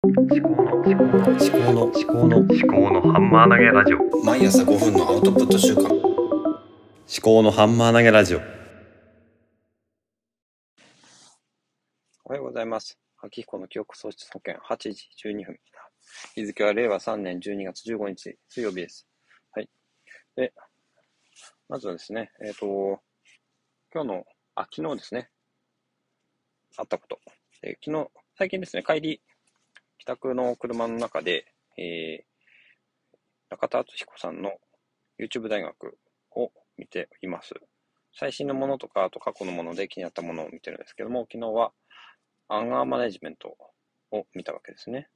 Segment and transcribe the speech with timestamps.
[0.00, 0.70] 思考の思考の思
[1.50, 2.54] 考の思考の思考
[2.92, 6.00] のハンマー投げラジオ毎朝5分のアウトプット週間思
[7.20, 8.42] 考のハンマー投げラジオお
[12.30, 12.96] はようございます。
[13.20, 15.58] 秋彦の記憶喪失保険8時12分。
[16.36, 19.08] 日付は令和3年12月15日水曜日です。
[19.50, 19.70] はい。
[20.36, 20.52] で、
[21.68, 23.00] まずはですね、えっ、と、
[23.92, 24.24] 今日の、
[24.54, 25.28] あ、昨日ですね、
[26.76, 27.18] あったこと。
[27.64, 29.20] えー昨日、最近ですね、帰り、帰
[30.08, 31.44] 宅の車の中で、
[31.76, 32.24] えー、
[33.50, 34.52] 中田敦彦さんの
[35.20, 35.98] YouTube 大学
[36.34, 37.52] を見ています。
[38.14, 41.72] 最新のものとか、あと過去のもので気になったものを見てるんですけども、昨日は、
[42.48, 43.54] アンガーマネジメント
[44.10, 45.10] を見たわけですね。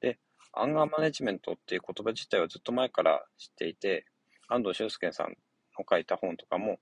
[0.00, 0.18] で、
[0.54, 4.06] アンガーマネジメントっていう言葉自体はずっと前から知っていて、
[4.48, 5.28] 安藤修介さん
[5.78, 6.78] の書いた本とかも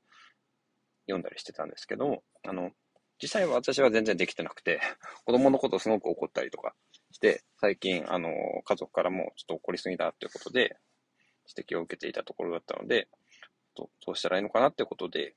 [1.06, 2.70] 読んだりしてたんですけども、あの、
[3.20, 4.80] 実際は私は全然できてなくて、
[5.26, 6.74] 子供のことすごく怒ったりとか
[7.12, 8.30] して、最近、あの、
[8.64, 10.76] 家族からもちょっと怒りすぎだということで、
[11.56, 13.08] 指摘を受けていたところだったので、
[13.74, 15.34] どうしたらいいのかなっていうことで、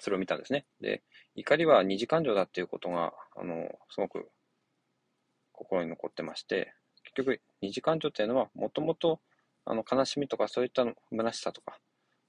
[0.00, 0.66] それを見たんですね。
[0.80, 1.02] で、
[1.34, 4.28] 怒りは二次感情だっていうことが、あの、すごく
[5.52, 6.74] 心に残ってまして、
[7.04, 9.20] 結局、二次感情っていうのは、もともと、
[9.64, 11.78] あの、悲しみとかそういったの虚しさとか、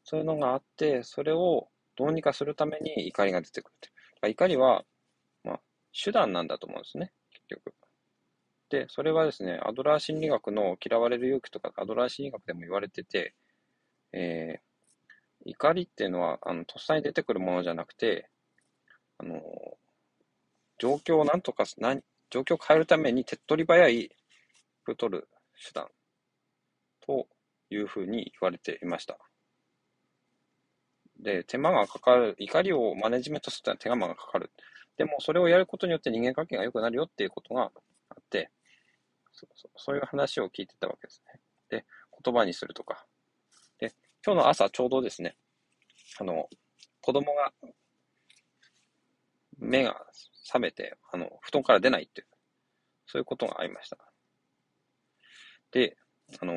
[0.04, 3.80] そういうのがあって、それをどうにかするために怒りが出てくるっ
[4.22, 4.30] て。
[4.30, 4.86] 怒りは、
[5.44, 5.60] まあ、
[5.92, 7.73] 手段なんだと思うんですね、結局。
[8.70, 13.34] で、それはですね、アドラー心理学の嫌われる勇気とか、アドラー心理学でも言われてて、
[14.14, 14.68] えー
[15.46, 18.30] 怒りっていうのは、あの、とっさに出てくるものじゃなくて、
[19.18, 19.42] あの、
[20.80, 22.02] 状況をなんとかす、なん
[22.32, 24.10] 状況を変えるために手っ取り早い
[24.98, 25.30] 取る
[25.68, 25.88] 手段
[27.02, 27.28] と
[27.72, 29.18] いうふうに言われていました。
[31.20, 34.52] で、手間がかかる、怒りをマネジメントするというのは手間がかかる。
[34.98, 37.72] でも、それをやることによって人間関係が良くなるよっていうことが
[38.10, 38.50] あって、
[39.38, 41.40] そそそういう話を聞いてたわけですね。
[41.70, 41.86] で、
[42.24, 43.06] 言葉にするとか。
[43.78, 43.94] で、
[44.26, 45.38] 今日の朝ちょうどですね、
[46.20, 46.50] あの、
[47.02, 47.54] 子供が
[49.60, 50.06] 目が
[50.45, 52.28] 覚めて、あの、布団から出ないっていう、
[53.06, 53.98] そういうことがありました。
[55.72, 55.98] で、
[56.42, 56.54] あの、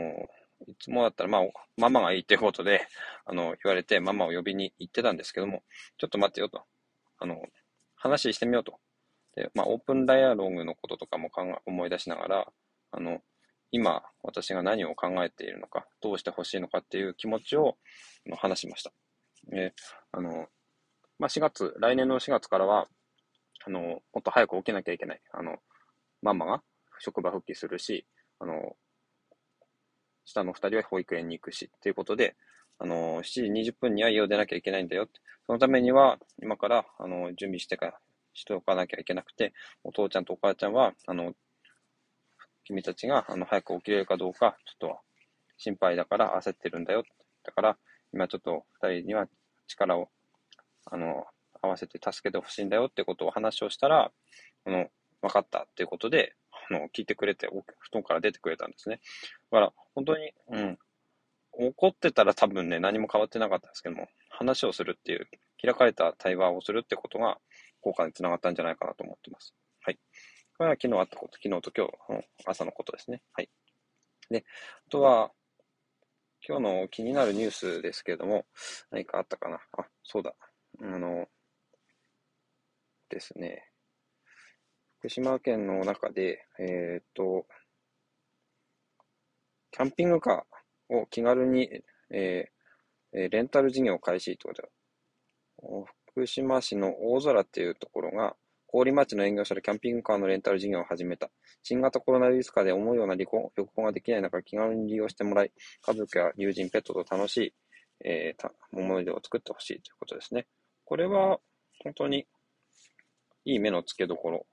[0.67, 1.43] いつもだったら、まあ、
[1.77, 2.87] ママがいいっていうことで、
[3.25, 5.63] あの、言われて、ママを呼びに行ってたんですけども、
[5.99, 6.63] ちょっと待ってよと。
[7.19, 7.43] あの、
[7.95, 8.79] 話してみようと。
[9.35, 12.53] で、まあ、オープンダイアログのこととかも考え思い出しながら、
[12.93, 13.21] あの、
[13.73, 17.77] 今、私が何を考えているのか、どうしてほしいのかっていう気持ちを
[18.39, 18.93] 話しました。
[19.49, 19.75] で、
[20.13, 20.49] あの、
[21.19, 22.89] まあ、4月、来年の4月からは、
[23.67, 25.21] あの、もっと早く起きなきゃいけない。
[25.33, 25.59] あの、
[26.23, 26.63] ママが
[26.99, 28.07] 職場復帰するし、
[28.41, 28.77] あの、
[30.25, 32.37] 下の2人は保育園に行くし、っていうことで、
[32.79, 35.09] あの、7時20分には家を出なきゃいけないんだよ。
[35.47, 37.99] そのためには、今から、あの、準備してから、
[38.33, 39.53] しておかなきゃいけなくて、
[39.85, 41.35] お父ちゃんとお母ちゃんは、あの、
[42.71, 44.99] 君たちが、あの、早く起きれるかどうか、ちょっと
[45.59, 47.03] 心配だから焦ってるんだよ。
[47.43, 47.77] だから、
[48.13, 49.27] 今ちょっと2人には
[49.67, 50.09] 力を、
[50.85, 51.27] あの、
[51.63, 54.13] 合わせて助けてほしいんだよってことを話をしたら、
[54.65, 54.87] あの、
[55.21, 56.37] 分かったっていうことで、
[56.71, 59.01] あの、聞いてくれて、布団から出てくれたんですね。
[59.51, 60.79] だから、本当に、うん、
[61.53, 65.29] 怒ってたら多分ね、何も変わってなかったんですけども、話をするっていう、
[65.61, 67.39] 開かれた対話をするってことが、
[67.81, 69.55] 効果につながったんじゃないかなと思ってます。
[69.83, 69.99] はい。
[70.61, 73.23] これは昨日あったこと、昨日と今日の朝のことですね。
[73.33, 73.49] はい。
[74.29, 74.45] で、
[74.89, 75.33] あとは、
[76.47, 78.45] 今日の気になるニュースですけれども、
[78.91, 79.59] 何かあったかな？
[79.79, 80.35] あ、そうだ。
[80.83, 81.29] あの、
[83.09, 83.71] ですね。
[84.99, 87.47] 福島県の中で、えーっと、
[89.71, 91.71] キャンピングカーを気軽に、
[92.11, 94.63] えーえーレンタル事業開始というこ
[95.63, 98.37] とで、福島市の大空っていうところが、
[98.73, 101.31] 郡町の営業所でキャンピングカーのレンタル事業を始めた。
[101.63, 107.55] 新型コロナウイルス禍で思うような旅行旅行ができない中、気軽に利用してもらい、家族や友人、ペットと楽しい、
[108.05, 110.47] えーた思い出を作ってほしいということですね。
[110.85, 111.39] これは
[111.83, 112.27] 本当に
[113.45, 114.47] いい目の付けどころ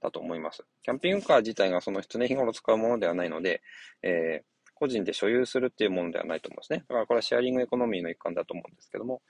[0.00, 0.64] だと思います。
[0.82, 3.62] キャンピングカー自体がその常日頃使うものではないので、
[4.02, 6.84] えー個人で所有するっていうものではないと思うんですね。
[6.88, 9.22] だからこれはシェアリングエコノミーの一環だと思うんですけども、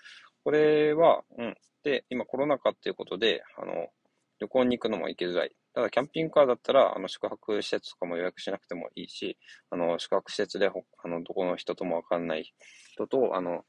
[0.44, 1.56] これは、うん。
[1.82, 3.88] で、今コロナ禍っていうことで、あの、
[4.40, 5.54] 旅行に行くのも行きづらい。
[5.74, 9.38] ただ、キャンピングカーだったら、あの、宿泊施設とかも予約しなくてもいいし、
[9.70, 12.52] あの、宿泊施設で、あの、どこの人ともわかんない
[12.92, 13.64] 人と、あの、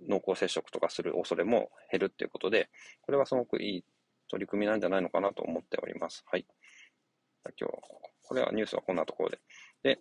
[0.00, 2.68] 濃厚接触とかする恐れも減るっていうことで、
[3.02, 3.84] これはすごくいい
[4.28, 6.24] 取り組みなんじゃないのかなと思っております。
[6.30, 6.46] はい。
[7.58, 7.76] 今日、
[8.22, 9.38] これはニュースはこんなところで。
[9.82, 10.00] で、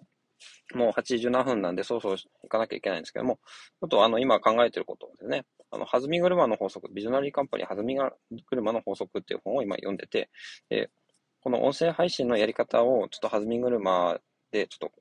[0.74, 5.46] もう8時7分なんで、そうそう行かなきゃいけないんですけども、ちょっとあの、今考えてることですね。
[5.72, 10.30] あの、弾み車の法則、ビジョナリーカンパニー弾み車の法則っていう本を今読んでて、
[10.70, 10.90] で、
[11.42, 14.20] この音声配信のやり方をちょっと弾み車
[14.52, 14.92] でちょっと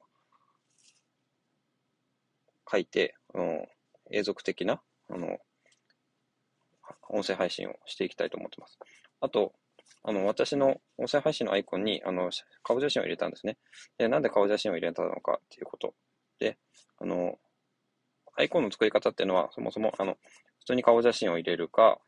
[2.70, 3.66] 書いて、あの、
[4.10, 5.38] 永続的な、あの、
[7.10, 8.78] 音声配信をしていきたいと思ってます。
[9.20, 9.52] あと、
[10.04, 12.30] あの、私の音声配信のアイコンに、あの、
[12.62, 13.56] 顔写真を入れたんですね。
[13.98, 15.94] で、なんで顔写真を入れたのかっていうこと
[16.38, 16.58] で、
[16.98, 17.38] あの、
[18.36, 20.16] アイコンの作り方っていうのは、そもそも、あの、
[20.60, 21.98] 普通に顔写真を入れるか、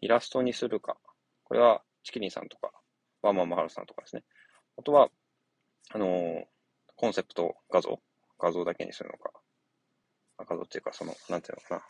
[0.00, 0.96] イラストにするか、
[1.44, 2.72] これは、チキリンさんとか、
[3.22, 4.22] ワンマンマハルさんとかですね。
[4.78, 5.10] あとは、
[5.92, 6.44] あの
[6.96, 8.00] コンセプト画像、
[8.38, 9.30] 画像だけにするのか、
[10.38, 11.86] 画像っていうか、その、なんていうのかな、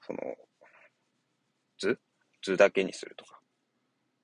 [0.00, 0.18] その、
[2.42, 3.40] 図だけにするとか、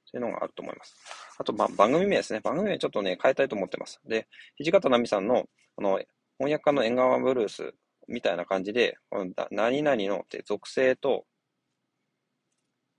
[0.05, 0.94] そういうのがあると思います。
[1.38, 2.40] あと、ま、番組名ですね。
[2.40, 4.00] 番組名ちょっとね、変えたいと思ってます。
[4.06, 4.28] で、
[4.58, 5.44] 土方奈美さんの、
[5.76, 6.00] あの、
[6.38, 7.75] 翻訳家の縁側ブルース
[8.08, 11.26] みたいな感じで、この何々のって属性と、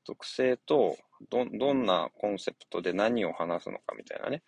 [0.06, 0.97] 属性と、
[1.29, 4.44] ど、どんなコンセプトで何を話すのかみたいなね。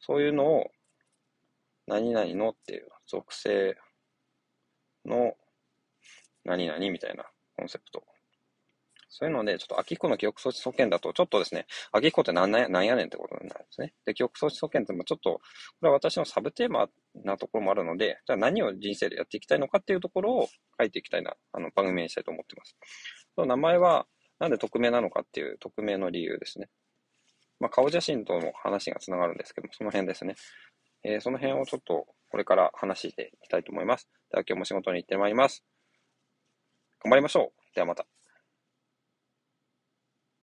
[0.00, 0.70] そういうのを、
[1.86, 3.76] 何々のっていう属性
[5.04, 5.34] の
[6.44, 7.24] 何々みたいな
[7.56, 8.04] コンセプト。
[9.14, 13.92] そういうので、ちょっと、秋彦の記憶装置素券だと、ちょっとですね、秋彦って何やなんやねんってことになるんですね。
[14.06, 15.40] で、記憶装置素券ってもちょっと、こ
[15.82, 20.48] れは私のサブテーマなところもあるので、じゃあ何を人生でやっていきたいのかっていうところを
[20.80, 22.74] 書いていきたいな、あの、番組にしたいと思ってます。
[23.34, 24.06] その名前は、
[24.38, 26.70] なんで匿名なのかっていう匿名の理由ですね。
[27.60, 30.36] まあ、顔写真とも話がつながるんですけども、その辺ですね。
[31.04, 34.08] えー、その辺をちょっと、これから話していきたいと思います。
[34.30, 35.62] では今日も仕事に行ってまいります。
[37.04, 37.74] 頑張りましょう。
[37.74, 38.06] ではまた。